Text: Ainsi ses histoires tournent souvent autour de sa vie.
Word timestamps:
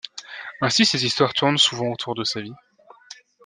Ainsi 0.63 0.83
ses 0.83 1.05
histoires 1.05 1.35
tournent 1.35 1.59
souvent 1.59 1.91
autour 1.91 2.15
de 2.15 2.23
sa 2.23 2.41
vie. 2.41 2.55